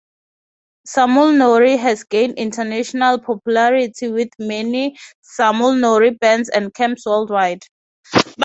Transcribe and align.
Samul 0.87 1.33
nori 1.39 1.77
has 1.77 2.03
gained 2.03 2.39
international 2.39 3.19
popularity, 3.19 4.07
with 4.07 4.29
many 4.39 4.97
Samul 5.39 5.77
nori 5.77 6.17
bands 6.19 6.49
and 6.49 6.73
camps 6.73 7.05
worldwide. 7.05 7.61